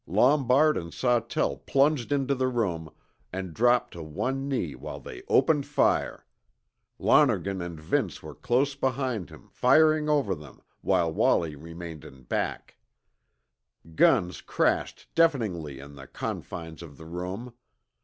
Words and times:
Lombard 0.07 0.77
and 0.77 0.91
Sawtell 0.91 1.57
plunged 1.59 2.11
into 2.11 2.33
the 2.33 2.47
room, 2.47 2.89
and 3.31 3.53
dropped 3.53 3.93
to 3.93 4.01
one 4.01 4.49
knee 4.49 4.73
while 4.73 4.99
they 4.99 5.21
opened 5.27 5.67
fire. 5.67 6.25
Lonergan 6.97 7.61
and 7.61 7.79
Vince 7.79 8.23
were 8.23 8.33
close 8.33 8.73
behind, 8.73 9.31
firing 9.51 10.09
over 10.09 10.33
them, 10.33 10.63
while 10.81 11.13
Wallie 11.13 11.55
remained 11.55 12.03
in 12.03 12.23
back. 12.23 12.77
Guns 13.93 14.41
crashed 14.41 15.07
deafeningly 15.13 15.77
in 15.77 15.93
the 15.93 16.07
confines 16.07 16.81
of 16.81 16.97
the 16.97 17.05
room. 17.05 17.53